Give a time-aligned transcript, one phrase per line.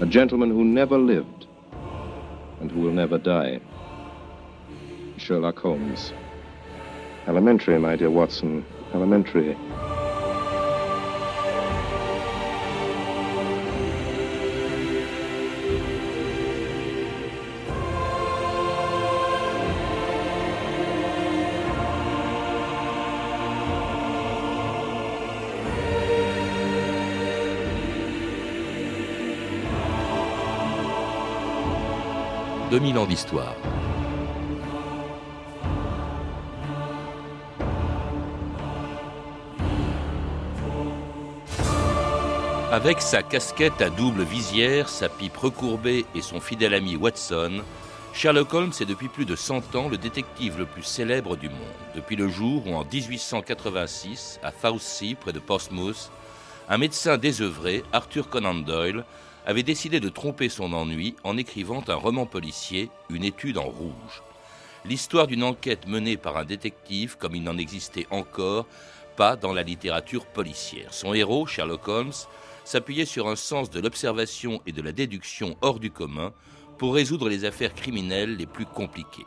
[0.00, 1.46] A gentleman who never lived
[2.60, 3.60] and who will never die.
[5.16, 6.12] Sherlock Holmes.
[7.26, 8.64] Elementary, my dear Watson.
[8.94, 9.56] Elementary.
[32.78, 33.56] 2000 ans d'histoire.
[42.70, 47.62] Avec sa casquette à double visière, sa pipe recourbée et son fidèle ami Watson,
[48.12, 51.58] Sherlock Holmes est depuis plus de 100 ans le détective le plus célèbre du monde.
[51.96, 56.12] Depuis le jour où, en 1886, à Foussey, près de Portsmouth,
[56.68, 59.04] un médecin désœuvré, Arthur Conan Doyle,
[59.48, 64.22] avait décidé de tromper son ennui en écrivant un roman policier, Une étude en rouge.
[64.84, 68.66] L'histoire d'une enquête menée par un détective comme il n'en existait encore
[69.16, 70.92] pas dans la littérature policière.
[70.92, 72.12] Son héros, Sherlock Holmes,
[72.66, 76.34] s'appuyait sur un sens de l'observation et de la déduction hors du commun
[76.76, 79.24] pour résoudre les affaires criminelles les plus compliquées.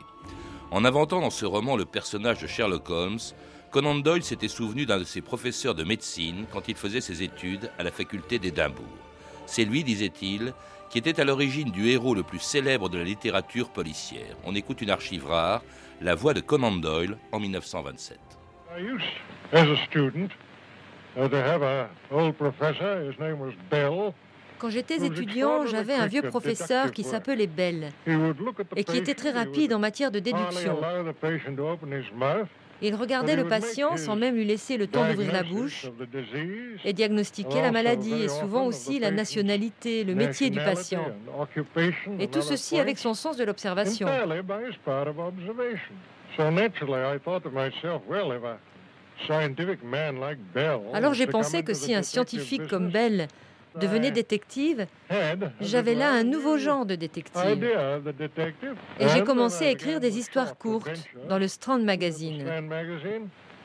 [0.70, 3.18] En inventant dans ce roman le personnage de Sherlock Holmes,
[3.72, 7.72] Conan Doyle s'était souvenu d'un de ses professeurs de médecine quand il faisait ses études
[7.76, 9.11] à la faculté d'Édimbourg.
[9.46, 10.52] C'est lui, disait-il,
[10.90, 14.36] qui était à l'origine du héros le plus célèbre de la littérature policière.
[14.44, 15.62] On écoute une archive rare,
[16.00, 18.18] La voix de Conan Doyle en 1927.
[24.58, 27.90] Quand j'étais étudiant, j'avais un vieux professeur qui s'appelait Bell
[28.76, 30.78] et qui était très rapide en matière de déduction.
[32.82, 35.86] Il regardait le patient sans même lui laisser le temps d'ouvrir la bouche
[36.84, 41.06] et diagnostiquait la maladie et souvent aussi la nationalité, le métier du patient.
[42.18, 44.08] Et tout ceci avec son sens de l'observation.
[50.94, 53.28] Alors j'ai pensé que si un scientifique comme Bell
[53.80, 54.86] devenait détective,
[55.60, 57.66] j'avais là un nouveau genre de détective.
[59.00, 62.44] Et j'ai commencé à écrire des histoires courtes dans le Strand Magazine.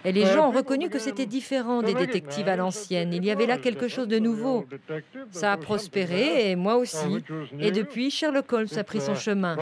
[0.05, 3.13] Et les gens ont reconnu que c'était différent des détectives à l'ancienne.
[3.13, 4.65] Il y avait là quelque chose de nouveau.
[5.31, 7.23] Ça a prospéré, et moi aussi.
[7.59, 9.57] Et depuis, Sherlock Holmes a pris son chemin.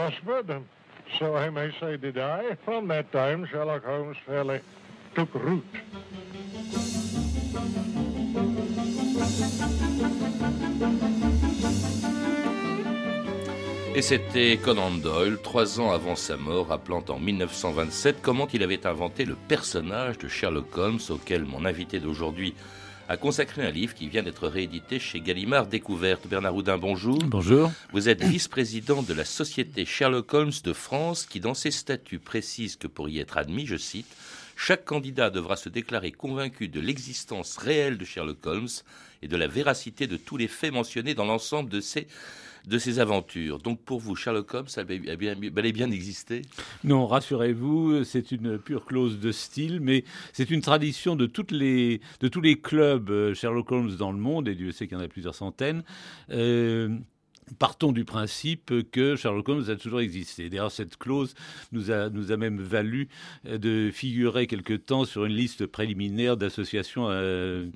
[13.96, 18.86] Et c'était Conan Doyle, trois ans avant sa mort, rappelant en 1927 comment il avait
[18.86, 22.52] inventé le personnage de Sherlock Holmes, auquel mon invité d'aujourd'hui
[23.08, 26.26] a consacré un livre qui vient d'être réédité chez Gallimard Découverte.
[26.26, 27.18] Bernard Houdin, bonjour.
[27.20, 27.72] Bonjour.
[27.94, 32.76] Vous êtes vice-président de la Société Sherlock Holmes de France, qui dans ses statuts précise
[32.76, 34.14] que pour y être admis, je cite,
[34.56, 38.68] chaque candidat devra se déclarer convaincu de l'existence réelle de Sherlock Holmes
[39.26, 42.06] et de la véracité de tous les faits mentionnés dans l'ensemble de ses
[42.66, 43.58] de ses aventures.
[43.60, 46.42] Donc pour vous, Sherlock Holmes a bien, bel et bien existé
[46.82, 52.00] Non, rassurez-vous, c'est une pure clause de style, mais c'est une tradition de, toutes les,
[52.18, 55.00] de tous les clubs euh, Sherlock Holmes dans le monde, et Dieu sait qu'il y
[55.00, 55.84] en a plusieurs centaines.
[56.30, 56.88] Euh,
[57.60, 60.50] Partons du principe que Sherlock Holmes a toujours existé.
[60.50, 61.34] D'ailleurs, cette clause
[61.70, 63.08] nous a, nous a même valu
[63.46, 67.66] euh, de figurer quelque temps sur une liste préliminaire d'associations euh,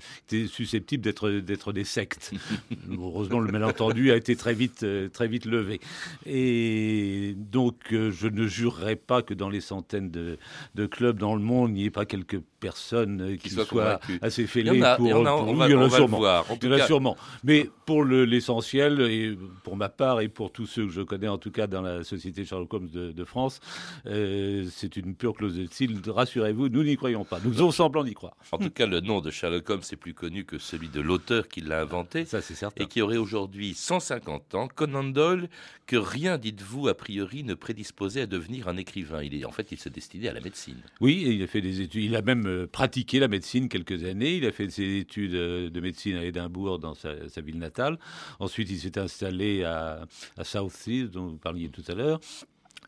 [0.49, 2.33] susceptibles d'être, des sectes.
[2.91, 5.81] Heureusement, le malentendu a été très vite, euh, très vite levé.
[6.27, 10.37] Et donc, je ne jurerai pas que dans les centaines de,
[10.75, 14.83] de clubs dans le monde, il n'y ait pas quelques personnes qui, soient assez fêlées
[14.97, 15.75] pour, on, on, va, le
[16.07, 16.45] voir.
[16.61, 17.17] il y en a sûrement.
[17.45, 21.38] Mais pour l'essentiel, et pour ma part et pour tous ceux que je connais, en
[21.38, 23.60] tout cas dans la société Sherlock Holmes de, France,
[24.06, 26.00] euh, c'est une pure clause de style.
[26.06, 27.38] Rassurez-vous, nous n'y croyons pas.
[27.44, 28.34] Nous faisons semblant d'y croire.
[28.53, 31.48] En tout cas, le nom de Sherlock Holmes est plus connu que celui de l'auteur
[31.48, 32.24] qui l'a inventé.
[32.24, 32.84] Ça, c'est certain.
[32.84, 34.68] Et qui aurait aujourd'hui 150 ans.
[34.68, 35.48] Conan Doyle,
[35.86, 39.22] que rien, dites-vous, a priori, ne prédisposait à devenir un écrivain.
[39.22, 40.77] Il est, en fait, il se destinait à la médecine.
[41.01, 42.04] Oui, il a fait des études.
[42.04, 44.36] Il a même euh, pratiqué la médecine quelques années.
[44.36, 47.98] Il a fait ses études euh, de médecine à Édimbourg, dans sa, sa ville natale.
[48.39, 50.07] Ensuite, il s'est installé à,
[50.43, 52.21] South Sea, dont vous parliez tout à l'heure.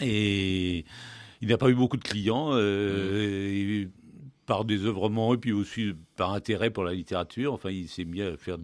[0.00, 0.84] Et
[1.40, 2.50] il n'a pas eu beaucoup de clients.
[2.52, 3.86] Euh,
[4.46, 7.52] par désœuvrement et puis aussi par intérêt pour la littérature.
[7.52, 8.58] Enfin, il s'est mis à faire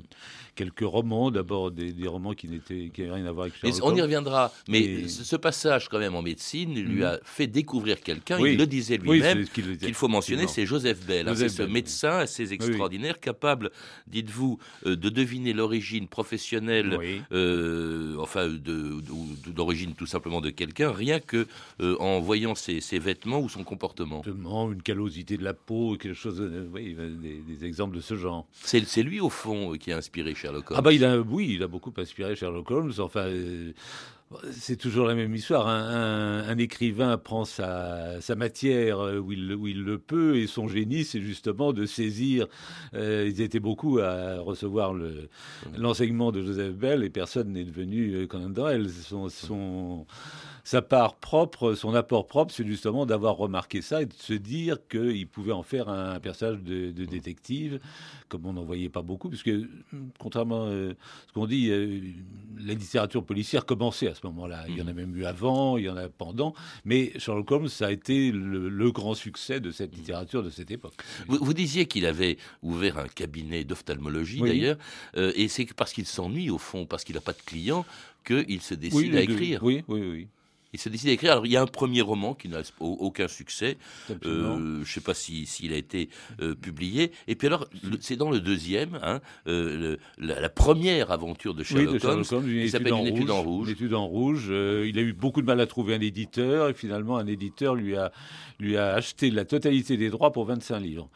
[0.55, 3.95] quelques romans, d'abord des, romans qui n'étaient qui n'avaient rien à voir avec Sherlock On
[3.95, 8.39] y reviendra, mais ce passage quand même en médecine lui a fait découvrir quelqu'un.
[8.45, 11.29] il le disait lui-même qu'il faut mentionner, c'est Joseph Bell.
[11.29, 13.71] Hein, c'est ce médecin assez extraordinaire, capable,
[14.07, 16.99] dites-vous, euh, de deviner l'origine professionnelle,
[17.33, 21.47] euh, enfin, d'origine tout simplement de quelqu'un, rien que
[21.81, 24.23] euh, en voyant ses, vêtements ou son comportement.
[24.27, 25.55] Une callosité de la
[25.99, 26.41] quelque chose,
[26.73, 28.47] oui, des, des exemples de ce genre.
[28.53, 31.69] C'est lui au fond qui a inspiré Sherlock ah bah il a, oui, il a
[31.69, 32.93] beaucoup inspiré Sherlock Holmes.
[32.99, 33.73] Enfin, euh,
[34.53, 35.67] c'est toujours la même histoire.
[35.69, 41.05] Un, écrivain prend sa, matière euh, où il, où il, le peut et son génie,
[41.05, 42.47] c'est justement de saisir.
[42.95, 44.95] Euh, ils étaient beaucoup à recevoir
[45.77, 48.91] l'enseignement de Joseph Bell et personne n'est devenu Conan Doyle.
[48.91, 50.07] Son, son,
[50.69, 54.77] sa part propre, son apport propre, c'est justement d'avoir remarqué ça et de se dire
[54.87, 57.81] qu'il pouvait en faire un, personnage de, détective,
[58.29, 59.51] comme on n'en voyait pas beaucoup, puisque
[60.19, 62.03] contrairement à ce qu'on dit, euh,
[62.59, 64.65] la littérature policière commençait à ce moment-là.
[64.69, 64.97] Il y en a mhm.
[64.97, 66.55] même eu avant, il y en a pendant,
[66.85, 70.95] mais Sherlock Holmes, ça a été le, grand succès de cette littérature de cette époque.
[71.29, 74.79] Vous, disiez qu'il avait ouvert un cabinet d'ophtalmologie d'ailleurs,
[75.17, 77.85] euh, et c'est parce qu'il s'ennuie au fond, parce qu'il n'a pas de clients,
[78.25, 79.63] qu'il se décide à écrire.
[79.63, 80.29] Oui, oui, oui.
[80.73, 81.33] Il s'est décidé à écrire.
[81.33, 83.79] Alors, il y a un premier roman qui n'a aucun succès.
[84.11, 86.11] Euh, je ne sais pas s'il a été
[86.43, 87.13] euh, publié.
[87.27, 87.67] Et puis alors,
[88.01, 93.07] c'est dans le deuxième, hein, euh, la, première aventure de Sherlock, Holmes, qui s'appelle Une
[93.07, 93.69] étude en rouge.
[93.69, 94.49] Une étude en rouge.
[94.49, 96.69] il a eu beaucoup de mal à trouver un éditeur.
[96.69, 98.13] Et finalement, un éditeur lui a,
[98.59, 101.09] lui a acheté la totalité des droits pour 25 livres.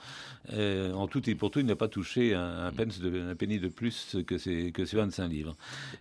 [0.53, 3.69] Euh, en tout et pour tout, il n'a pas touché un, un, de, penny de
[3.69, 5.57] plus que ces, que 25 livres.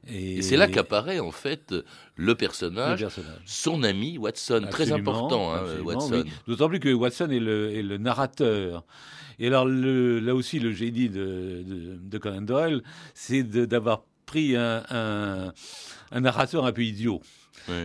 [0.10, 1.76] Et, c'est là qu'apparaît en fait
[2.16, 3.06] le personnage,
[3.46, 6.24] son ami Watson, très important, hein, Watson.
[6.48, 8.84] D'autant plus que Watson est le, est le narrateur.
[9.40, 12.84] Et alors là aussi, le génie de, de, de Conan Doyle,
[13.14, 15.54] c'est d'avoir pris un, un,
[16.12, 17.22] un narrateur un peu idiot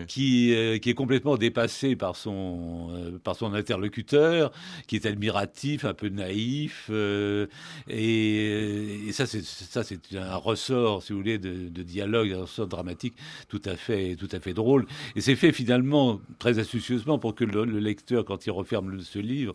[0.09, 4.53] qui, euh, qui est complètement dépassé par son, euh, par son interlocuteur,
[4.87, 6.87] qui est admiratif, un peu naïf.
[6.91, 7.47] Euh,
[7.89, 12.67] et, ça, c'est, ça, c'est un ressort, si vous voulez, de, de, dialogue, un ressort
[12.67, 13.15] dramatique
[13.49, 14.87] tout à fait, tout à fait drôle.
[15.15, 19.55] Et c'est fait finalement très astucieusement pour que le, lecteur, quand il referme ce livre,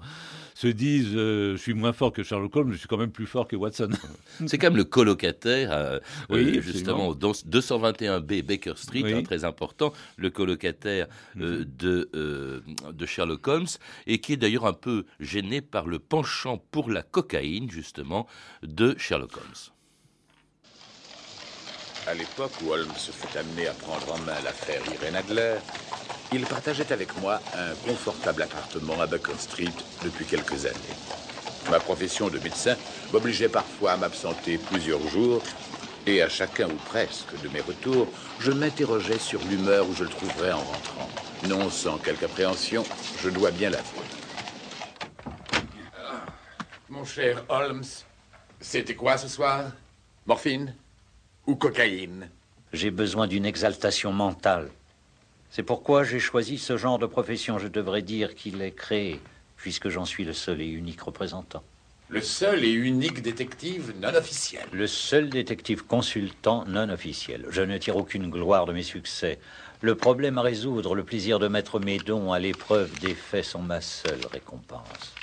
[0.54, 3.48] se dise Je suis moins fort que Sherlock Holmes, je suis quand même plus fort
[3.48, 3.90] que Watson.
[4.46, 6.00] C'est quand même le colocataire,
[6.30, 11.08] oui, justement, dans 221B Baker Street, hein, très important le colocataire
[11.40, 11.66] euh, mhm.
[11.78, 12.62] de, euh,
[12.92, 13.68] de Sherlock Holmes,
[14.08, 18.28] et qui est d'ailleurs un peu gêné par le penchant pour la cocaïne, justement,
[18.64, 19.72] de Sherlock Holmes.
[22.08, 25.58] À l'époque où Holmes se fut amené à prendre en main l'affaire Irene Adler,
[26.34, 29.74] il partageait avec moi un confortable appartement à Baker Street
[30.04, 30.98] depuis quelques années.
[31.70, 32.76] Ma profession de médecin
[33.14, 35.44] m'obligeait parfois à m'absenter plusieurs jours
[36.08, 38.08] et à chacun ou presque de mes retours,
[38.40, 41.10] je m'interrogeais sur l'humeur où je le trouverais en rentrant.
[41.48, 42.84] Non sans quelque appréhension,
[43.20, 44.06] je dois bien l'avouer.
[46.90, 47.86] Mon cher Holmes,
[48.60, 49.72] c'était quoi ce soir?
[50.26, 50.76] Morphine
[51.48, 52.30] ou cocaïne?
[52.74, 54.70] J'ai besoin d'une exaltation mentale.
[55.50, 57.60] C'est pourquoi j'ai choisi ce genre de profession.
[57.60, 59.20] Je devrais dire qu'il est créé,
[59.58, 61.64] puisque j'en suis le seul et unique représentant.
[62.12, 64.68] Le seul et unique détective non officiel.
[64.74, 67.46] Le seul détective consultant non officiel.
[67.52, 69.40] Je ne tire aucune gloire de mes succès.
[69.80, 73.62] Le problème à résoudre, le plaisir de mettre mes dons à l'épreuve des faits sont
[73.62, 75.16] ma seule récompense.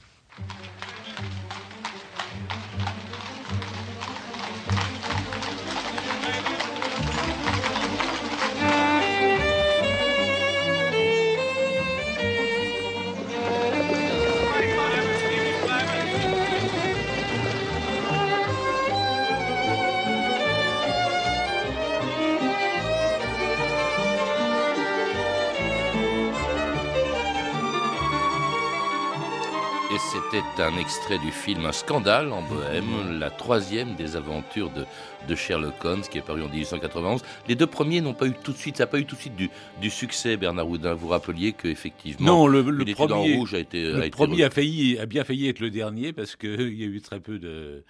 [30.30, 34.84] C'était un extrait du film Un scandale en Bohème, la troisième des aventures de,
[35.26, 37.22] de, Sherlock Holmes qui est paru en 1891.
[37.48, 39.20] Les deux premiers n'ont pas eu tout de suite, ça n'a pas eu tout de
[39.20, 39.48] suite du,
[39.80, 40.92] du succès, Bernard Houdin.
[40.92, 44.98] Vous rappeliez que effectivement, non, le, le premier, rouge a été, le premier a failli,
[44.98, 47.84] a bien failli être le dernier parce qu'il y a eu très peu de,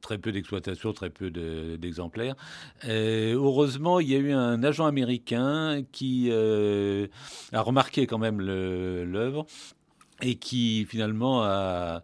[0.00, 2.34] très peu d'exploitation, très peu d'exemplaires.
[2.86, 7.08] Euh, heureusement, il y a eu un agent américain qui euh,
[7.52, 9.44] a remarqué quand même l'œuvre
[10.22, 12.02] et qui finalement a,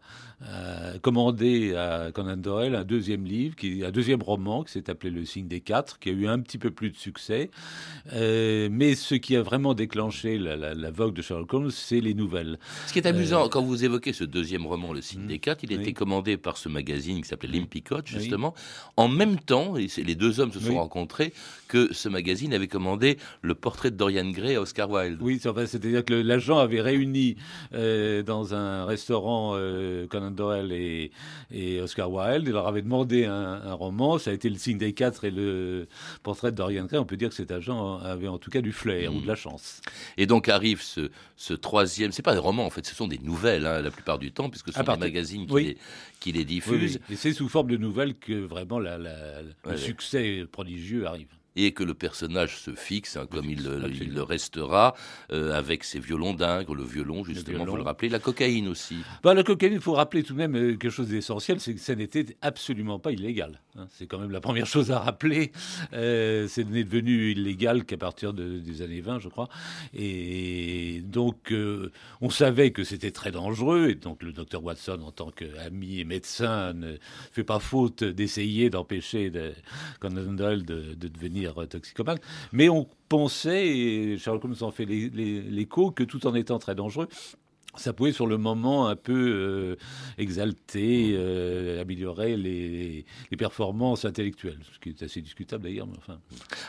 [1.02, 5.24] commandé à Conan Doyle un deuxième livre, qui, un deuxième roman qui s'est appelé Le
[5.24, 7.50] Signe des Quatre, qui a eu un petit peu plus de succès.
[8.12, 12.58] Euh, mais ce qui a vraiment déclenché la, vogue de Sherlock Holmes, c'est les nouvelles.
[12.86, 15.26] Ce qui est amusant, euh, quand vous évoquez ce deuxième roman, Le Signe hmm.
[15.26, 18.54] des Quatre, il a été commandé par ce magazine qui s'appelait Limpicott, justement,
[18.96, 21.32] en même temps, et les deux hommes se sont rencontrés,
[21.68, 25.18] que ce magazine avait commandé le portrait de Dorian Gray à Oscar Wilde.
[25.20, 27.36] Oui, c'est-à-dire que l'agent avait réuni
[27.72, 29.56] euh, dans un restaurant
[30.08, 31.10] Conan Doyle et,
[31.50, 32.44] et, Oscar Wilde.
[32.46, 34.18] Il leur avait demandé un, roman.
[34.18, 35.88] Ça a été le signe des quatre et le
[36.22, 36.98] portrait de Dorian Gray.
[36.98, 39.34] On peut dire que cet agent avait en tout cas du flair ou de la
[39.34, 39.80] chance.
[40.16, 42.12] Et donc arrive ce, ce troisième.
[42.12, 44.50] C'est pas des romans en fait, ce sont des nouvelles hein, la plupart du temps,
[44.50, 45.78] puisque ce sont des magazines qui, les,
[46.20, 47.00] qui les diffusent.
[47.10, 51.94] Et c'est sous forme de nouvelles que vraiment le succès prodigieux arrive et que le
[51.94, 54.94] personnage se fixe, hein, comme il, le restera,
[55.32, 58.96] euh, avec ses violons dingues, le violon, justement, vous le rappelez, la cocaïne aussi.
[59.22, 61.80] Bah, la cocaïne, il faut rappeler tout de même euh, quelque chose d'essentiel, c'est que
[61.80, 63.60] ça n'était absolument pas illégal.
[63.76, 63.86] Hein.
[63.90, 65.52] C'est quand même la première chose à rappeler.
[65.92, 69.48] Euh, c'est devenu illégal qu'à partir des années 20, je crois.
[69.94, 75.12] Et donc, euh, on savait que c'était très dangereux, et donc le docteur Watson, en
[75.12, 76.96] tant qu'ami et médecin, ne
[77.32, 79.30] fait pas faute d'essayer d'empêcher
[80.00, 82.18] Conan Doyle de, de devenir toxicomane.
[82.52, 87.08] Mais on pensait, et Sherlock Holmes en fait l'écho, que tout en étant très dangereux,
[87.76, 89.76] ça pouvait sur le moment un peu euh,
[90.18, 93.04] exalter, euh, améliorer les,
[93.36, 95.88] performances intellectuelles, ce qui est assez discutable d'ailleurs.
[95.98, 96.20] Enfin.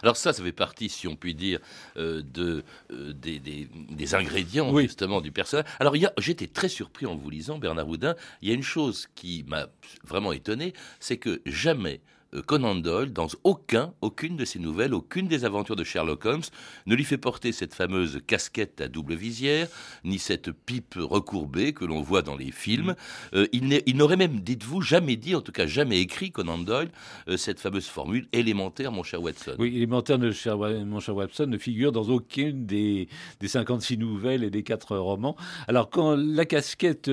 [0.01, 1.59] Alors ça, ça fait partie, si on peut dire,
[1.97, 5.65] euh, de, des, ingrédients justement du personnage.
[5.79, 9.45] Alors j'étais très surpris en vous lisant, Bernard Houdin, il y a une chose qui
[9.47, 9.67] m'a
[10.03, 15.27] vraiment étonné, c'est que jamais euh, Conan Doyle, dans aucun, aucune de ses nouvelles, aucune
[15.27, 16.43] des aventures de Sherlock Holmes,
[16.85, 19.67] ne lui fait porter cette fameuse casquette à double visière,
[20.03, 22.95] ni cette pipe recourbée que l'on voit dans les films.
[23.33, 26.89] Euh, il n'aurait même, dites-vous, jamais dit, en tout cas jamais écrit, Conan Doyle,
[27.27, 29.55] euh, cette fameuse formule élémentaire, mon cher Watson.
[29.59, 33.07] Oui, élémentaire, de cher, mon cher Watson, ne figure dans aucune des,
[33.39, 35.35] des 56 nouvelles et des 4 romans.
[35.67, 37.09] Alors, quand la casquette,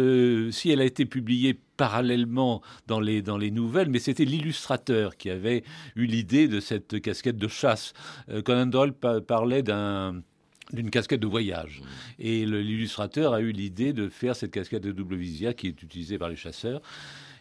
[0.50, 5.31] si elle a été publiée parallèlement dans les, dans les nouvelles, mais c'était l'illustrateur qui
[5.31, 5.65] avait
[5.97, 7.93] eu l'idée de cette casquette de chasse.
[8.29, 10.23] Euh, Conan Doyle parlait d'un
[10.73, 11.83] d'une casquette de voyage.
[12.21, 16.19] Et l'illustrateur a eu l'idée de faire cette casquette de double visière qui est utilisée
[16.19, 16.81] par les chasseurs.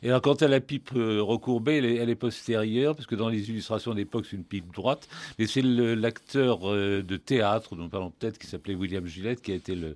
[0.03, 3.50] Et alors, quant à la pipe euh, recourbée, elle est, postérieure, parce que dans les
[3.50, 5.08] illustrations d'époque, c'est une pipe droite.
[5.38, 9.51] Mais c'est l'acteur euh, de théâtre, dont nous parlons peut-être, qui s'appelait William Gillette, qui
[9.51, 9.96] a été le mmh.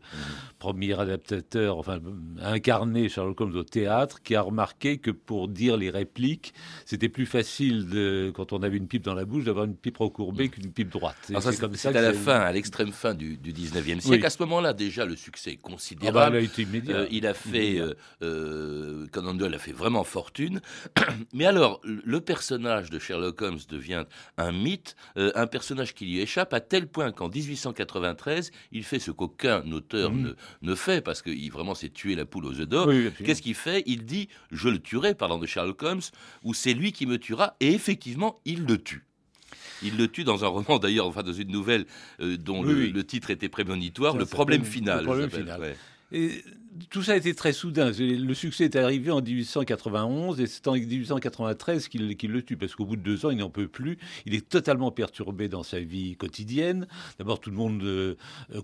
[0.60, 2.00] premier adaptateur, enfin,
[2.40, 6.54] incarné Sherlock Holmes au théâtre, qui a remarqué que pour dire les répliques,
[6.86, 9.98] c'était plus facile, de, quand on avait une pipe dans la bouche, d'avoir une pipe
[9.98, 10.50] recourbée mmh.
[10.50, 11.16] qu'une pipe droite.
[11.74, 14.26] C'est à la fin, à l'extrême fin du, 19e siècle.
[14.26, 16.20] À ce moment-là, déjà, le succès est considérable.
[16.20, 16.96] Ah bah, il a été immédiat.
[16.96, 17.82] Euh, il a fait,
[18.22, 20.62] euh, Conan Doyle a fait vraiment fortune.
[21.34, 24.06] Mais alors, le personnage de Sherlock Holmes devient
[24.38, 29.00] un mythe, euh, un personnage qui lui échappe à tel point qu'en 1893, il fait
[29.00, 30.22] ce qu'aucun auteur mmh.
[30.22, 32.90] ne, ne, fait, parce qu'il vraiment s'est tué la poule aux œufs d'or.
[33.24, 33.84] Qu'est-ce qu'il fait?
[33.86, 36.02] Il dit Je le tuerai, parlant de Sherlock Holmes,
[36.44, 39.06] ou c'est lui qui me tuera, et effectivement, il le tue.
[39.84, 41.86] Il le tue dans un roman d'ailleurs, enfin dans une nouvelle
[42.20, 45.00] euh, dont le, titre était prémonitoire, le problème final.
[45.00, 45.76] Le problème final.
[46.12, 46.44] Et
[46.90, 47.92] tout ça a été très soudain.
[47.98, 52.86] Le succès est arrivé en 1891 et c'est en 1893 qu'il le tue parce qu'au
[52.86, 53.98] bout de deux ans, il n'en peut plus.
[54.26, 56.88] Il est totalement perturbé dans sa vie quotidienne.
[57.18, 58.16] D'abord, tout le monde euh,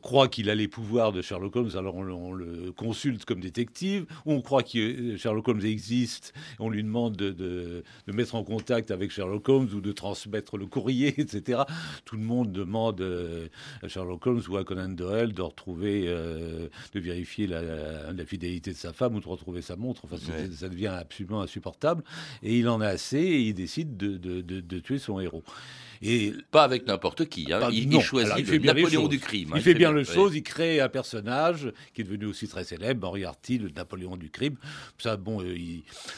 [0.02, 4.06] croit qu'il a les pouvoirs de Sherlock Holmes, alors on, le consulte comme détective.
[4.26, 6.34] On croit que euh, Sherlock Holmes existe.
[6.60, 11.08] On lui demande de, mettre en contact avec Sherlock Holmes ou de transmettre le courrier,
[11.18, 11.62] etc.
[12.06, 13.48] Tout le monde demande euh,
[13.82, 18.78] à Sherlock Holmes ou à Conan Doyle de retrouver, de vérifier la la fidélité de
[18.78, 20.02] sa femme ou de retrouver sa montre.
[20.06, 20.18] Enfin,
[20.54, 22.04] ça devient absolument insupportable.
[22.44, 25.44] Et il en a assez et il décide de, de tuer son héros.
[26.04, 27.54] Et pas avec n'importe qui.
[27.54, 27.70] Hein.
[27.72, 29.50] il, choisit il fait le Napoléon du crime.
[29.54, 30.36] Hein, il, fait bien, le chose.
[30.36, 34.56] Il crée un personnage qui est devenu aussi très célèbre, Moriarty, le Napoléon du crime.
[34.98, 35.56] Ça, bon, euh,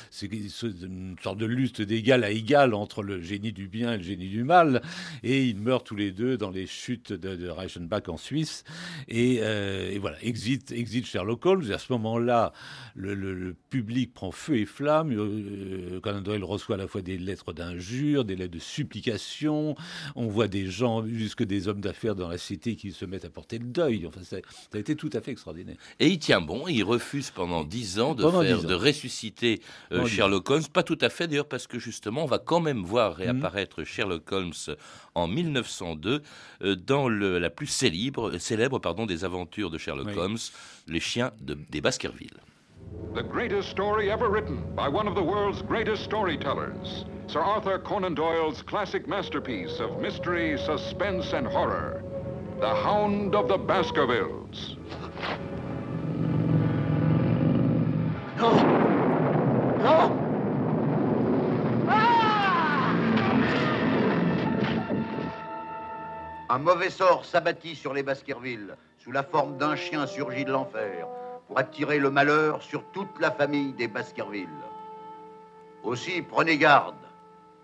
[0.10, 4.04] c'est une sorte de lutte d'égal à égal entre le génie du bien et le
[4.04, 4.82] génie du mal.
[5.22, 8.64] Et ils meurent tous les deux dans les chutes de, Reichenbach en Suisse.
[9.12, 11.73] Euh, et, voilà, exit, exit Sherlock Holmes.
[11.74, 12.54] Et à ce moment-là,
[12.96, 15.12] le, public prend feu et flamme.
[15.12, 19.76] Euh, Conan Doyle reçoit à la fois des lettres d'injures, des lettres de supplication
[20.16, 23.30] on voit des gens, jusque des hommes d'affaires dans la cité qui se mettent à
[23.30, 24.06] porter le deuil.
[24.08, 24.38] Enfin, ça,
[24.74, 25.76] a été tout à fait extraordinaire.
[26.00, 29.62] Et il tient bon, il refuse pendant dix ans de, faire, de ressusciter
[29.92, 30.64] euh, Sherlock Holmes.
[30.72, 34.32] Pas tout à fait d'ailleurs, parce que justement, on va quand même voir réapparaître Sherlock
[34.32, 34.54] Holmes
[35.16, 36.22] en 1902
[36.64, 40.38] euh, dans la plus célèbre, célèbre pardon, des aventures de Sherlock Holmes,
[40.88, 42.40] Les chiens de, des Baskerville.
[43.16, 47.06] The greatest story ever written by one of the world's greatest storytellers.
[47.28, 52.04] Sir Arthur Conan Doyle's classic masterpiece of mystery, suspense, and horror.
[52.60, 54.76] The Hound of the Baskervilles.
[66.54, 71.08] Un mauvais sort s'abattit sur les Baskerville sous la forme d'un chien surgi de l'enfer
[71.48, 74.62] pour attirer le malheur sur toute la famille des Baskerville.
[75.82, 76.94] Aussi, prenez garde.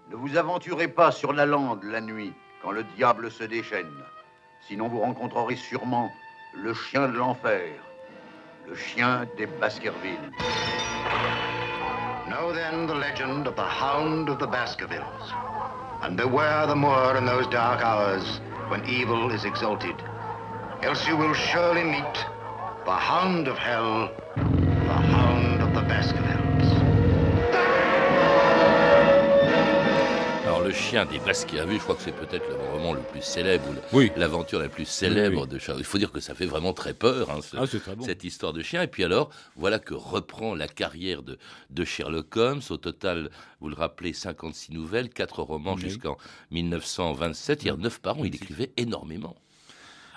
[0.10, 3.93] Ne vous aventurez pas sur la lande la nuit quand le diable se déchaîne.
[4.67, 6.10] Sinon, vous rencontrerez sûrement
[6.55, 7.69] le chien de l'enfer,
[8.67, 10.31] le chien des Baskerville.
[12.27, 15.31] Know then the legend of the Hound of the Baskervilles.
[16.01, 19.95] And beware the moor in those dark hours when evil is exalted.
[20.83, 22.25] Else you will surely meet
[22.85, 26.38] the Hound of Hell, the Hound of the Baskervilles.
[30.69, 34.01] Le chien des Baskerville, je crois que c'est peut-être le roman le plus célèbre, ou
[34.15, 35.79] l'aventure la plus célèbre de Charles.
[35.79, 37.63] Il faut dire que ça fait vraiment très peur, hein, Ah,
[38.05, 38.83] cette histoire de chien.
[38.83, 41.39] Et puis alors, voilà que reprend la carrière de,
[41.71, 42.61] de Sherlock Holmes.
[42.69, 46.17] Au total, vous le rappelez, 56 nouvelles, 4 romans jusqu'en
[46.51, 47.63] 1927.
[47.63, 49.35] Il y a 9 par an, il écrivait énormément.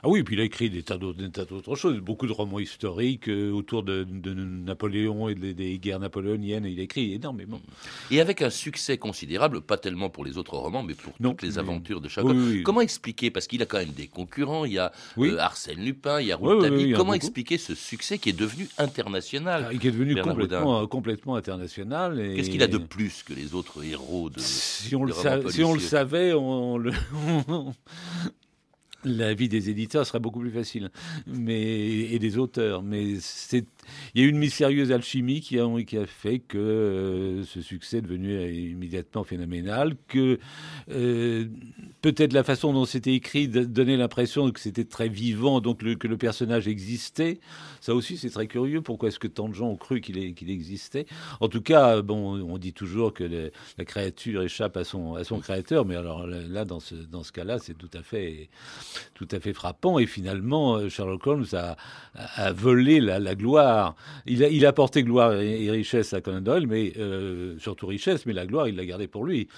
[0.04, 3.52] Ah oui, puis il a écrit des tas d'autres choses, beaucoup de romans historiques euh,
[3.52, 6.64] autour de, de Napoléon et des, des guerres napoléoniennes.
[6.64, 7.60] Il a écrit énormément.
[8.10, 11.56] Et avec un succès considérable, pas tellement pour les autres romans, mais pour toutes les
[11.58, 12.62] aventures de Oui, oui, oui.
[12.64, 14.64] Comment expliquer Parce qu'il a quand même des concurrents.
[14.64, 15.30] Il y a Oui.
[15.30, 16.94] euh, Arsène Lupin, il y a Rouletabille.
[16.94, 21.36] a Comment expliquer ce succès qui est devenu international Ah, qui est devenu complètement, complètement
[21.36, 22.18] international.
[22.18, 25.48] et- Qu'est-ce qu'il a de plus que les autres héros de si on, le sa-
[25.48, 26.90] si on le savait, on, le-
[29.04, 30.90] la vie des éditeurs serait beaucoup plus facile,
[31.26, 32.82] mais et des auteurs.
[32.82, 33.64] Mais il
[34.14, 37.98] y a eu une mystérieuse alchimie qui a, qui a fait que euh, ce succès
[37.98, 40.38] est devenu euh, immédiatement phénoménal, que
[40.90, 41.46] euh,
[42.00, 46.08] peut-être la façon dont c'était écrit donnait l'impression que c'était très vivant, donc le- que
[46.08, 47.40] le personnage existait.
[47.80, 48.80] Ça aussi, c'est très curieux.
[48.80, 51.06] Pourquoi est-ce que tant de gens ont cru qu'il existait?
[51.40, 55.40] En tout cas, bon, on dit toujours que la créature échappe à son, à son
[55.40, 58.48] créateur, mais alors là, dans ce, dans ce cas-là, c'est tout à fait,
[59.14, 59.98] tout à fait frappant.
[59.98, 63.94] Et finalement, euh, Sherlock Holmes a, volé la, la gloire.
[64.26, 67.86] Il a, il a apporté gloire et, et richesse à Conan Doyle, mais euh, surtout
[67.86, 69.48] richesse, mais la gloire, il l'a gardée pour lui.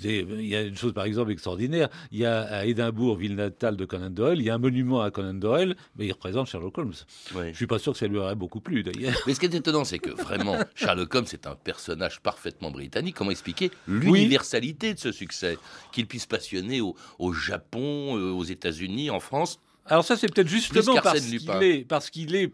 [0.00, 1.88] C'est- Il y a une chose, par exemple, extraordinaire.
[2.12, 5.00] Il y a à Édimbourg, ville natale de Conan Doyle, il y a un monument
[5.02, 6.92] à Conan Doyle, mais il représente Sherlock Holmes.
[7.34, 9.14] Je suis pas sûr que ça lui aurait beaucoup plu, d'ailleurs.
[9.26, 13.16] Mais ce qui est étonnant, c'est que vraiment, Sherlock Holmes est un personnage parfaitement britannique.
[13.16, 15.58] Comment expliquer l'universalité de ce succès?
[15.92, 18.77] Qu'il puisse passionner au, au Japon, euh, aux États-Unis,
[19.10, 22.52] en France Alors ça, c'est peut-être justement parce qu'il est, parce qu'il est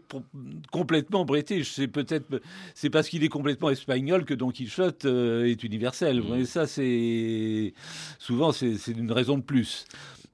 [0.71, 1.71] complètement british.
[1.71, 2.41] C'est peut-être,
[2.73, 6.19] c'est parce qu'il est complètement espagnol que Don Quichotte euh, est universel.
[6.19, 6.27] Mm.
[6.27, 7.73] Voyez, ça, c'est
[8.19, 9.85] souvent c'est c'est une raison de plus.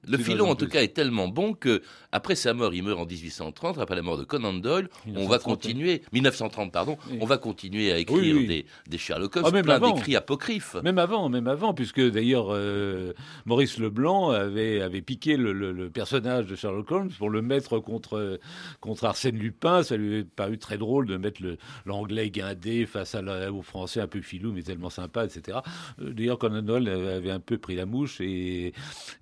[0.08, 3.06] Le filon, en tout cas, est tellement bon que après sa mort, il meurt en
[3.06, 3.78] 1830.
[3.78, 6.98] Après la mort de Conan Doyle, on va 1930, continuer 1930, pardon.
[7.10, 7.18] Oui.
[7.20, 8.46] On va continuer à écrire Oui, oui.
[8.46, 10.76] Des, des Sherlock Holmes, Ah, même plein d'écrits apocryphes.
[10.82, 13.12] Même avant, même avant, puisque d'ailleurs euh,
[13.46, 17.78] Maurice Leblanc avait, avait piqué le, le- le personnage de Sherlock Holmes pour le mettre
[17.78, 18.40] contre,
[18.80, 19.82] contre Arsène Lupin.
[19.84, 21.40] Ça lui avait paru très drôle de mettre
[21.86, 25.58] l'anglais guindé face à la- au français un peu filou, mais tellement sympa, etc.
[26.00, 28.72] Euh, D'ailleurs, Conan Doyle avait un peu pris la mouche et,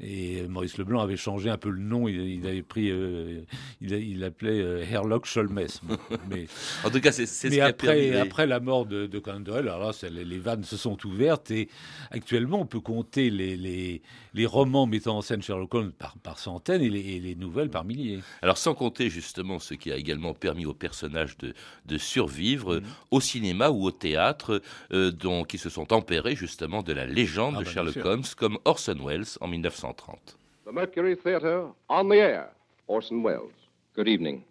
[0.01, 2.09] et Maurice Leblanc avait changé un peu le nom.
[2.09, 3.41] Il, il avait pris, euh,
[3.81, 5.67] il, il l'appelait euh, Herlock Sholmes.
[6.31, 6.47] Mais
[6.85, 8.17] En tout cas, c'est ce qui a après, permis.
[8.17, 11.51] après la mort de, de Conan Doyle, alors là, les, les vannes se sont ouvertes
[11.51, 11.69] et
[12.11, 14.03] actuellement, on peut compter les, les,
[14.35, 17.71] les romans mettant en scène Sherlock Holmes par, par centaines et les, et les nouvelles
[17.71, 18.21] par milliers.
[18.43, 21.55] Alors, sans compter justement ce qui a également permis aux personnages de,
[21.87, 22.83] de survivre Mhm.
[23.11, 27.55] au cinéma ou au théâtre, euh, dont, qui se sont tempérés justement de la légende
[27.57, 27.97] Ah, de bah, Sherlock.
[28.05, 30.39] Holmes, comme Orson Welles en 1930.
[30.71, 32.49] The Mercury Theatre on the air.
[32.87, 33.51] Orson Welles.
[33.93, 34.45] Good evening.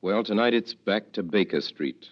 [0.00, 2.08] Well, tonight it's back to Baker Street.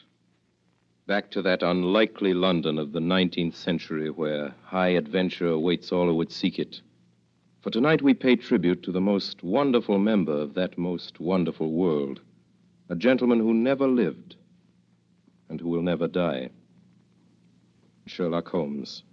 [1.06, 6.14] Back to that unlikely London of the 19th century where high adventure awaits all who
[6.16, 6.82] would seek it.
[7.62, 12.20] For tonight we pay tribute to the most wonderful member of that most wonderful world.
[12.90, 14.36] A gentleman who never lived
[15.48, 16.50] and who will never die.
[18.04, 19.04] Sherlock Holmes.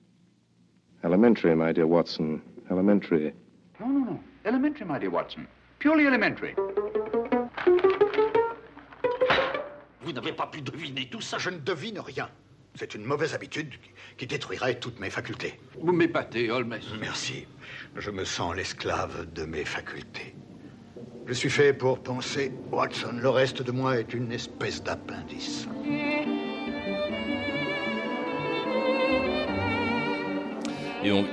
[1.05, 2.41] Elementary, my dear Watson.
[2.69, 3.33] Elementary.
[3.79, 4.19] No, no, no.
[4.45, 5.47] Elementary, my dear Watson.
[5.79, 6.55] Purely elementary.
[10.01, 12.29] Vous n'avez pas pu deviner tout ça, je ne devine rien.
[12.75, 13.73] C'est une mauvaise habitude
[14.17, 15.59] qui détruirait toutes mes facultés.
[15.79, 16.77] Vous m'épatez, Holmes.
[16.99, 17.47] Merci.
[17.95, 20.35] Je me sens l'esclave de mes facultés.
[21.25, 23.13] Je suis fait pour penser, Watson.
[23.19, 25.67] Le reste de moi est une espèce d'appendice.
[31.03, 31.25] Et on...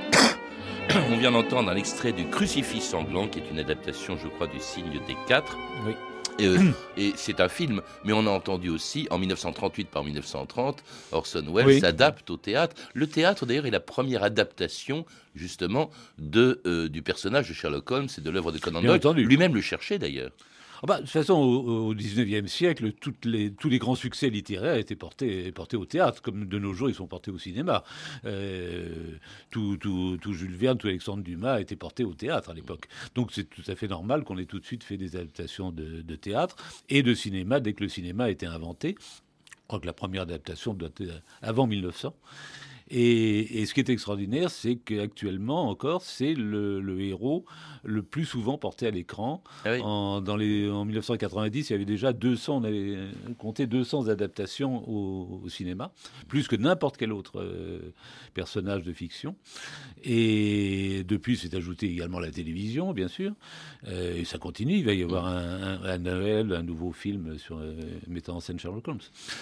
[1.11, 4.59] on vient d'entendre un extrait du Crucifix sanglant, qui est une adaptation, je crois, du
[4.59, 5.57] signe des quatre.
[5.85, 5.93] Oui.
[6.39, 6.57] Et, euh,
[6.97, 11.67] et c'est un film, mais on a entendu aussi en 1938 par 1930, Orson Welles
[11.67, 11.79] Oui.
[11.79, 12.75] s'adapte au théâtre.
[12.93, 18.09] Le théâtre, d'ailleurs, est la première adaptation, justement, de, euh, du personnage de Sherlock Holmes
[18.17, 19.25] et de l'œuvre de Conan Doyle.
[19.25, 20.31] Lui-même le cherchait, d'ailleurs.
[20.83, 22.91] Ah bah, de toute façon, au, 19e siècle,
[23.23, 26.89] les, tous les grands succès littéraires étaient portés, portés au théâtre, comme de nos jours,
[26.89, 27.85] ils sont portés au cinéma.
[28.25, 29.15] Euh,
[29.49, 32.89] tout, tout, tout Jules Verne, tout Alexandre Dumas étaient portés au théâtre à l'époque.
[33.15, 36.01] Donc c'est tout à fait normal qu'on ait tout de suite fait des adaptations de,
[36.01, 36.57] de théâtre
[36.89, 38.97] et de cinéma dès que le cinéma a été inventé.
[38.99, 42.13] Je crois que la première adaptation doit être avant 1900.
[42.95, 47.43] Et, et ce qui est extraordinaire, c'est qu'actuellement encore, c'est le, le héros
[47.83, 49.43] le plus souvent porté à l'écran.
[49.65, 49.79] Ah oui.
[49.81, 52.97] En, dans les, en 1990, il y avait déjà 200, on avait
[53.39, 55.91] compté 200 adaptations au, au cinéma,
[56.27, 57.79] plus que n'importe quel autre euh,
[58.35, 59.35] personnage de fiction.
[60.03, 63.31] Et depuis, s'est ajouté également la télévision, bien sûr.
[63.87, 64.75] Euh, et ça continue.
[64.77, 67.73] Il va y avoir un, un- Noël un nouveau film sur, euh,
[68.07, 68.99] mettant en scène Sherlock Holmes.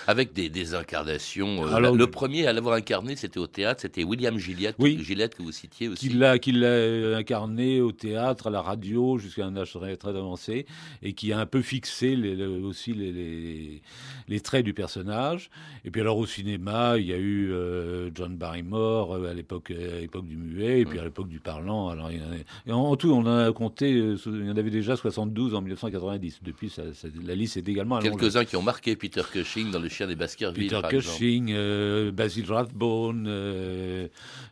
[0.07, 1.65] Avec des, des incarnations.
[1.65, 4.97] euh, Alors, le premier à l'avoir incarné, c'était au théâtre, c'était William Gillette, Oui.
[5.03, 6.07] Gillette que vous citiez aussi.
[6.09, 10.65] Qu'il l'a, l'a incarné au théâtre, à la radio, jusqu'à un âge très, très avancé,
[11.03, 15.49] et qui a un peu fixé les- les- aussi les, traits du personnage.
[15.85, 19.71] Et puis alors au cinéma, il y a eu euh, John Barrymore euh, à l'époque,
[19.71, 21.89] à l'époque du muet, et puis à l'époque du parlant.
[21.89, 22.35] Alors, il y en, a-
[22.67, 25.53] et en, en tout, on en a compté, euh, il y en avait déjà 72
[25.55, 26.39] en 1990.
[26.43, 27.99] Depuis, ça, ça- la liste est également.
[27.99, 30.69] Quelques-uns qui ont marqué Peter Cushing dans Le Chien des Baskerville.
[30.69, 30.81] Peter.
[30.89, 34.07] Cushing, euh, Basil Rathbone, euh,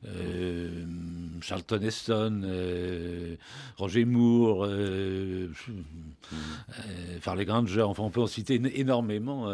[0.07, 0.83] euh,
[1.41, 3.35] Charlton Heston, euh,
[3.77, 4.67] Roger Moore,
[7.21, 9.51] Farley Granger, enfin on peut en citer éno- énormément.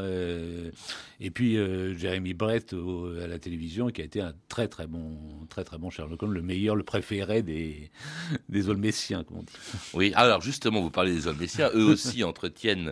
[1.20, 1.58] et puis
[1.98, 5.18] Jeremy Brett au- à la télévision qui a été un très très bon,
[5.50, 7.90] très très bon Sherlock Holmes, le meilleur, le préféré des,
[8.50, 9.54] des Olmessiens, comme on dit.
[9.94, 11.70] Oui, alors justement, vous parlez des Olmessiens.
[11.74, 12.92] Eux aussi entretiennent,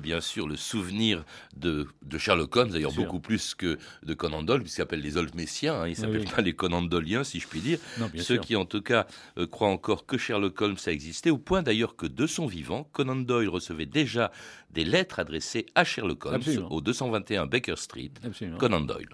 [0.00, 1.24] bien sûr, le souvenir
[1.56, 5.71] de, de Sherlock Holmes, d'ailleurs beaucoup plus que de Conan Doyle, puisqu'ils s'appellent les Olmessiens.
[5.80, 6.32] Hein, ils ne s'appellent oui.
[6.34, 7.78] pas les Conan Doyliens, si je puis dire.
[7.98, 8.40] Non, Ceux sûr.
[8.40, 9.06] qui, en tout cas,
[9.38, 12.88] euh, croient encore que Sherlock Holmes a existé, au point d'ailleurs que de son vivant,
[12.92, 14.30] Conan Doyle recevait déjà
[14.70, 16.72] des lettres adressées à Sherlock Holmes Absolument.
[16.72, 18.10] au 221 Baker Street.
[18.24, 18.58] Absolument.
[18.58, 19.08] Conan Doyle.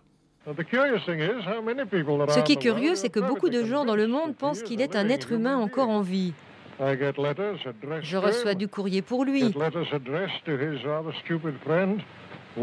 [0.47, 4.97] Ce qui est curieux, c'est que beaucoup de gens dans le monde pensent qu'il est
[4.97, 6.33] un être humain encore en vie.
[6.81, 9.53] Je reçois du courrier pour lui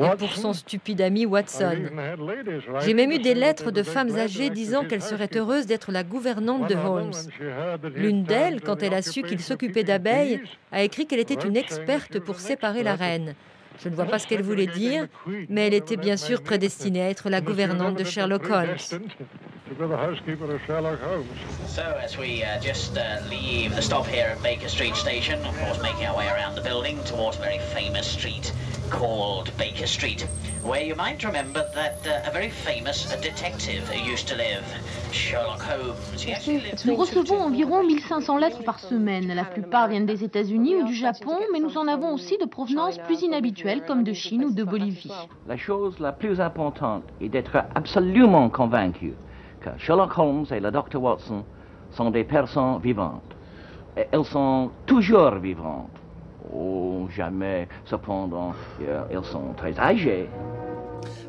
[0.03, 1.75] et pour son stupide ami Watson.
[2.81, 6.69] J'ai même eu des lettres de femmes âgées disant qu'elles seraient heureuses d'être la gouvernante
[6.69, 7.13] de Holmes.
[7.95, 12.19] L'une d'elles, quand elle a su qu'il s'occupait d'abeilles, a écrit qu'elle était une experte
[12.19, 13.35] pour séparer la reine.
[13.83, 15.07] Je ne vois pas ce qu'elle voulait dire,
[15.49, 18.77] mais elle était bien sûr prédestinée à être la gouvernante de Sherlock Holmes.
[21.67, 25.57] So, as we uh, just uh, leave the stop here at Baker Street Station, of
[25.57, 28.53] course, making our way around the building towards a very famous street
[28.89, 30.27] called Baker Street,
[30.63, 34.63] where you might remember that uh, a very famous detective used to live,
[35.11, 36.21] Sherlock Holmes.
[36.21, 39.33] He actually lived Nous recevons environ 1500 lettres par semaine.
[39.33, 42.97] La plupart viennent des États-Unis ou du Japon, mais nous en avons aussi de provenance
[42.99, 45.11] plus inhabituelle, comme de Chine ou de Bolivie.
[45.47, 49.13] La chose la plus importante est d'être absolument convaincu
[49.61, 51.01] que Sherlock Holmes et le Dr.
[51.01, 51.43] Watson
[51.91, 53.21] sont des personnes vivantes.
[53.97, 55.94] Et elles sont toujours vivantes.
[56.53, 60.27] Oh, jamais, cependant, euh, elles sont très âgées.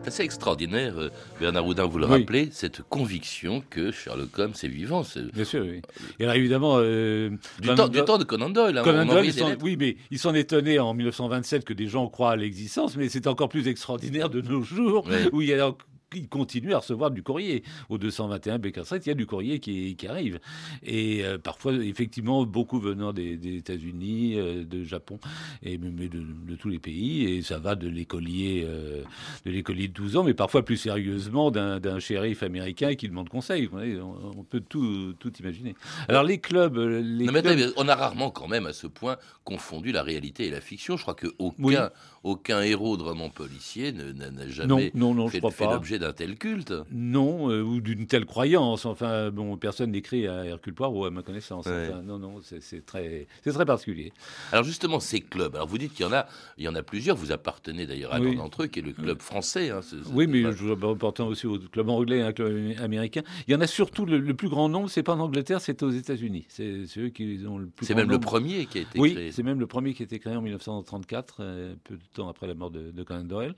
[0.02, 2.20] C'est assez extraordinaire, euh, Bernard Houdin, vous le Oui.
[2.20, 5.02] rappelez, cette conviction que Sherlock Holmes est vivant.
[5.34, 5.82] Bien sûr, oui.
[6.18, 6.76] Et alors évidemment...
[6.78, 8.78] euh, Du, temps, du dans- temps de Conan Doyle.
[8.78, 12.36] hein, Conan Doyle, oui, mais il s'en étonnait en 1927 que des gens croient à
[12.36, 15.28] l'existence, mais c'est encore plus extraordinaire de nos jours Oui.
[15.32, 15.72] où il, y a,
[16.14, 17.62] il continue à recevoir du courrier.
[17.88, 20.38] Au 221 Baker Street, il y a du courrier qui, qui arrive.
[20.84, 25.18] Et euh, parfois, effectivement, beaucoup venant des, des États-Unis, euh, de Japon,
[25.62, 27.24] et même de, de tous les pays.
[27.24, 29.02] Et ça va de l'écolier euh,
[29.44, 33.68] de l'écolier de 12 ans, mais parfois plus sérieusement d'un shérif américain qui demande conseil.
[33.72, 35.74] On, on peut tout, tout imaginer.
[36.08, 36.76] Alors les clubs...
[36.78, 40.46] Les Non, mais clubs- on a rarement quand même à ce point confondu la réalité
[40.46, 40.96] et la fiction.
[40.96, 41.76] Je crois que aucun, Oui.
[42.22, 45.48] aucun héros de roman policier n'a jamais Non, non, non, je fait, pas.
[45.98, 46.72] D'un tel culte.
[46.92, 48.84] Non, euh, ou d'une telle croyance.
[48.86, 51.66] Enfin, bon, personne n'écrit à Hercule Poirot, à ma connaissance.
[51.66, 51.88] Ouais.
[51.90, 54.12] Enfin, non, non, c'est très, très particulier.
[54.52, 56.26] Alors justement, ces clubs, alors vous dites qu'il y en a,
[56.58, 58.32] il y en a plusieurs, vous appartenez d'ailleurs à Oui.
[58.32, 59.70] l'un d'entre eux, qui est le club français.
[59.70, 62.74] hein, ce- ce- Oui, mais je vous important aussi au club anglais et un club
[62.80, 63.22] américain.
[63.48, 65.82] Il y en a surtout le, le plus grand nombre, c'est pas en Angleterre, c'est
[65.82, 66.44] aux États-Unis.
[66.48, 69.32] C'est eux qui ont le plus C'est même le premier qui a été oui, créé.
[69.32, 72.46] c'est même le premier qui a été créé en 1934, euh, peu de temps après
[72.46, 73.54] la mort de, de Conan Doyle.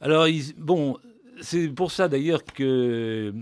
[0.00, 0.96] Alors, ils- bon,
[1.40, 3.32] c'est pour ça d'ailleurs qu'ils euh,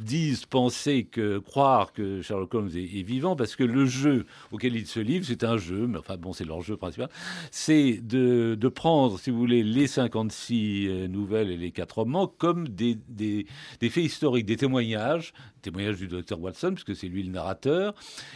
[0.00, 4.86] disent penser que croire que Sherlock Holmes est, vivant, parce que le jeu auquel ils
[4.86, 7.08] se livrent, c'est un jeu, mais enfin bon, c'est leur jeu principal,
[7.50, 12.68] c'est de, prendre, si vous voulez, les 56 euh, nouvelles et les quatre romans comme
[12.68, 13.46] des, des,
[13.80, 17.94] faits historiques, des témoignages, témoignages du docteur Watson, puisque c'est lui le narrateur,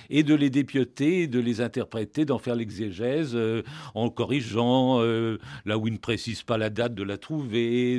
[0.09, 3.63] et de les dépioter, de les interpréter, d'en faire l'exégèse euh,
[3.95, 5.01] en corrigeant
[5.65, 7.95] là où il ne précise pas la date de la trouver,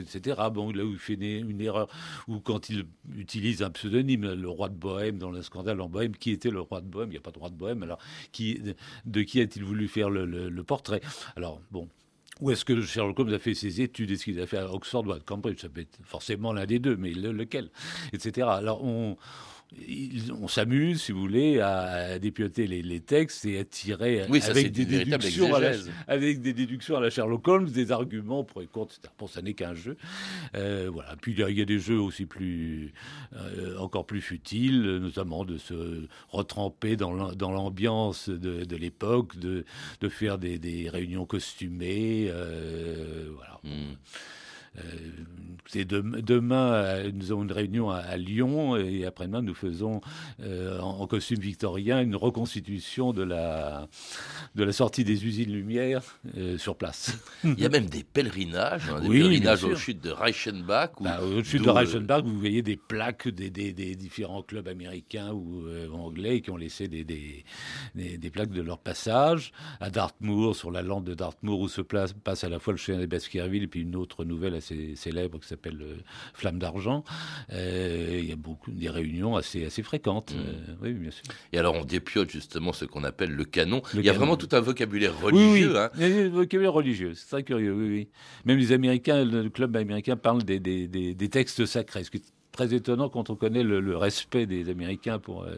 [0.00, 0.19] etc.
[0.52, 1.88] Bon, là où il fait une, erreur,
[2.28, 6.16] ou quand il utilise un pseudonyme, le roi de Bohème, dans le scandale en Bohème,
[6.16, 7.98] qui était le roi de Bohème Il n'y a pas de roi de Bohème, alors
[9.04, 11.00] de qui a-t-il voulu faire le, portrait?
[11.36, 11.88] Alors, bon,
[12.40, 14.10] où est-ce que Sherlock Holmes a fait ses études?
[14.10, 15.60] Est-ce qu'il a fait à Oxford ou à Cambridge?
[15.60, 17.70] Ça peut être forcément l'un des deux, mais lequel?
[18.12, 18.46] Etc.
[18.46, 19.16] Alors, on,
[20.40, 25.54] on s'amuse, si vous voulez, à, dépioter les, textes et à tirer avec, des déductions
[25.54, 25.72] à la,
[26.08, 28.96] avec des déductions à la Sherlock Holmes, des arguments pour et contre.
[29.18, 29.96] Bon, ça n'est qu'un jeu.
[30.54, 31.14] Euh, voilà.
[31.20, 32.92] Puis il y, a des jeux aussi plus,
[33.36, 39.64] euh, encore plus futiles, notamment de se retremper dans l'ambiance de, l'époque, de,
[40.08, 42.28] faire des, réunions costumées.
[42.28, 43.60] Euh, voilà.
[43.62, 43.94] Hmm.
[44.78, 44.82] Euh,
[45.66, 50.00] c'est demain, euh, nous avons une réunion à, Lyon et après-demain, nous faisons
[50.42, 53.88] euh, en, costume victorien une reconstitution de la,
[54.54, 56.02] de la sortie des usines Lumière
[56.56, 57.16] sur place.
[57.44, 60.90] Il y a même des pèlerinages, hein, des pèlerinages aux chutes de Reichenbach.
[61.00, 65.64] Bah, aux chutes de Reichenbach, vous voyez des plaques des, des, différents clubs américains ou
[65.92, 69.52] anglais qui ont laissé des, des, plaques de leur passage.
[69.80, 72.78] À Dartmoor, sur la lande de Dartmoor, où se place, passe à la fois le
[72.78, 75.96] chien des Baskerville et puis une autre nouvelle assez célèbre qui s'appelle euh,
[76.34, 77.04] Flamme d'argent.
[77.52, 80.34] Euh, il y a beaucoup des réunions assez assez fréquentes.
[80.34, 80.38] Mm.
[80.38, 81.22] Euh, oui, bien sûr.
[81.52, 83.82] Et alors on dépiote justement ce qu'on appelle le canon.
[83.94, 85.72] il y a vraiment tout un vocabulaire religieux.
[85.72, 85.90] Oui, Hein.
[85.98, 87.72] Il y a un vocabulaire religieux, c'est très curieux.
[87.72, 88.08] Oui, oui.
[88.44, 92.10] Même les Américains, le club américain parle des, des, des, textes sacrés, ce
[92.52, 95.56] très étonnant quand on connaît le, respect des Américains pour, euh,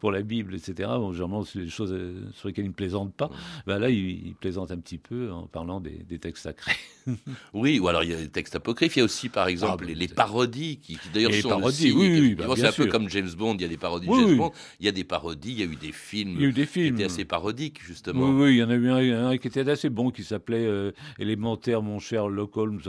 [0.00, 0.88] pour la Bible, etc.
[0.96, 3.30] Bon, généralement, c'est des choses euh, sur lesquelles ils ne plaisantent pas.
[3.66, 6.76] Ben là, ils, plaisantent un petit peu en parlant des, textes sacrés.
[7.54, 8.96] oui, ou alors il y a des textes apocryphes.
[8.96, 12.34] Il y a aussi, par exemple, ah, les, parodies qui, d'ailleurs sont parodies, oui, oui,
[12.34, 13.54] bah, c'est un peu comme James Bond.
[13.54, 14.52] Il y a des parodies de James Bond.
[14.80, 15.52] Il y a des parodies.
[15.52, 16.34] Il y a eu des films.
[16.36, 18.28] Il y a eu des films qui étaient assez parodiques, justement.
[18.28, 20.92] Oui, oui, il y en a eu un, qui était assez bon, qui s'appelait euh,
[21.18, 22.80] Élémentaire, mon cher Locke Holmes.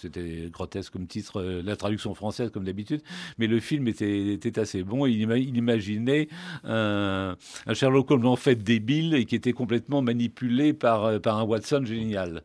[0.00, 2.97] C'était grotesque comme titre, la traduction française, comme d'habitude.
[3.38, 5.06] Mais le film était, assez bon.
[5.06, 6.28] Il, imaginait
[6.64, 7.36] un,
[7.72, 12.42] Sherlock Holmes en fait débile et qui était complètement manipulé par, par un Watson génial.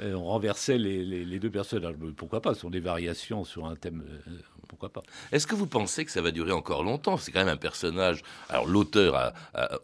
[0.00, 1.94] Euh, on renversait les, deux personnages.
[2.16, 2.54] Pourquoi pas?
[2.54, 4.32] Ce sont des variations sur un thème euh,
[4.80, 5.08] pourquoi pas.
[5.32, 7.18] Est-ce que vous pensez que ça va durer encore longtemps?
[7.18, 8.22] C'est quand même un personnage.
[8.48, 9.34] Alors l'auteur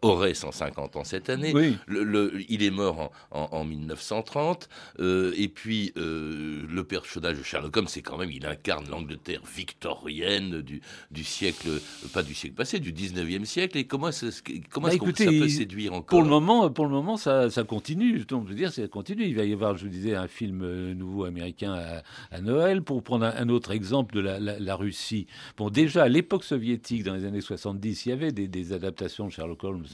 [0.00, 1.52] aurait 150 ans cette année.
[1.54, 1.76] Oui.
[1.86, 4.68] Le, il est mort en, 1930.
[5.00, 9.42] Euh, et puis euh, le personnage de Sherlock Holmes, c'est quand même, il incarne l'Angleterre
[9.44, 10.80] victorienne du,
[11.10, 11.68] du, siècle,
[12.14, 13.76] pas du siècle passé, du 19e siècle.
[13.76, 16.92] Et comment, est-ce, comment bah, que ça peut séduire encore Pour le moment, pour le
[16.92, 18.24] moment, ça, ça continue.
[18.24, 19.24] Donc, je veux dire, ça continue.
[19.24, 22.82] Il va y avoir, je vous disais, un film euh, nouveau américain à, Noël.
[22.82, 25.26] Pour prendre un, autre exemple de la, la Russie.
[25.56, 29.32] Bon, déjà à l'époque soviétique, dans les années 70, il y avait des, adaptations de
[29.32, 29.84] Sherlock Holmes,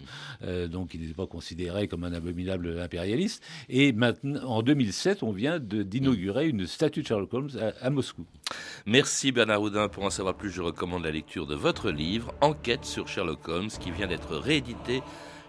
[0.43, 3.43] euh, donc il n'était pas considéré comme un abominable impérialiste.
[3.69, 7.51] Et maintenant, en 2007, on vient d'inaugurer une statue de Sherlock Holmes
[7.81, 8.25] à, Moscou.
[8.87, 9.89] Merci Bernard Houdin.
[9.89, 13.71] Pour en savoir plus, je recommande la lecture de votre livre, Enquête sur Sherlock Holmes,
[13.81, 15.03] qui vient d'être réédité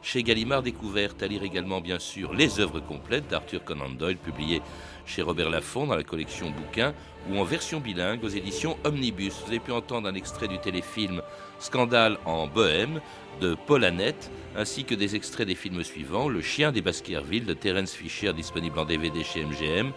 [0.03, 1.23] chez Gallimard Découverte.
[1.23, 4.61] À lire également, bien sûr, les œuvres complètes d'Arthur Conan Doyle, publiées
[5.05, 6.93] chez Robert Laffont dans la collection Bouquins
[7.29, 9.33] ou en version bilingue aux éditions Omnibus.
[9.41, 11.21] Vous avez pu entendre un extrait du téléfilm
[11.59, 12.99] Scandale en Bohème
[13.41, 17.53] de Paul Annette, ainsi que des extraits des films suivants Le chien des Baskerville de
[17.53, 19.91] Terence Fisher, disponible en DVD chez MGM,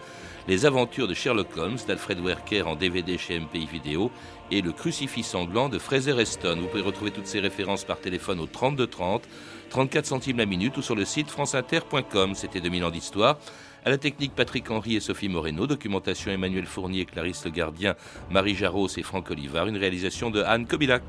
[0.47, 4.11] Les aventures de Sherlock Holmes d'Alfred Werker en DVD chez MPI Vidéo
[4.49, 6.57] et Le crucifix sanglant de Fraser Heston.
[6.61, 9.27] Vous pouvez retrouver toutes ces références par téléphone au 32 30,
[9.69, 12.35] 34 centimes la minute ou sur le site franceinter.com.
[12.35, 13.37] C'était 2000 ans d'histoire.
[13.85, 15.67] À la technique, Patrick Henry et Sophie Moreno.
[15.67, 17.95] Documentation, Emmanuel Fournier, Clarisse Le Gardien,
[18.29, 19.67] Marie Jarros et Franck Olivard.
[19.67, 21.03] Une réalisation de Anne Kobilac.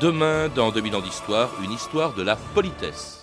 [0.00, 3.17] Demain, dans 2000 ans d'histoire, une histoire de la politesse.